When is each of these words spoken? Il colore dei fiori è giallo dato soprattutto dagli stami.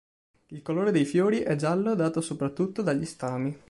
Il 0.47 0.63
colore 0.63 0.89
dei 0.89 1.05
fiori 1.05 1.41
è 1.41 1.55
giallo 1.55 1.93
dato 1.93 2.21
soprattutto 2.21 2.81
dagli 2.81 3.05
stami. 3.05 3.55